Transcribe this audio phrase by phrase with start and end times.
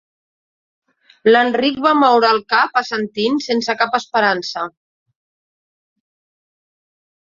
[1.31, 4.67] L'Enric va moure el cap assentint sense cap esperança.